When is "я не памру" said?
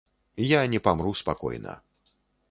0.51-1.13